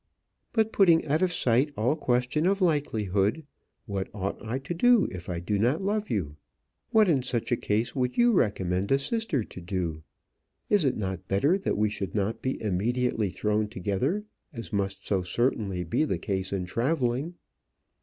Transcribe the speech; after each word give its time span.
But 0.51 0.73
putting 0.73 1.05
out 1.05 1.21
of 1.21 1.31
sight 1.31 1.71
all 1.77 1.95
question 1.95 2.47
of 2.47 2.59
likelihood, 2.59 3.45
what 3.85 4.09
ought 4.15 4.43
I 4.43 4.57
to 4.57 4.73
do 4.73 5.07
if 5.11 5.29
I 5.29 5.39
do 5.39 5.59
not 5.59 5.83
love 5.83 6.09
you? 6.09 6.37
What 6.89 7.07
in 7.07 7.21
such 7.21 7.51
a 7.51 7.55
case 7.55 7.95
would 7.95 8.17
you 8.17 8.31
recommend 8.31 8.91
a 8.91 8.97
sister 8.97 9.43
to 9.43 9.61
do? 9.61 10.01
Is 10.71 10.85
it 10.85 10.97
not 10.97 11.27
better 11.27 11.55
that 11.59 11.77
we 11.77 11.91
should 11.91 12.15
not 12.15 12.41
be 12.41 12.59
immediately 12.63 13.29
thrown 13.29 13.67
together, 13.67 14.25
as 14.51 14.73
must 14.73 15.05
so 15.05 15.21
certainly 15.21 15.83
be 15.83 16.03
the 16.03 16.17
case 16.17 16.51
in 16.51 16.65
travelling?" 16.65 17.35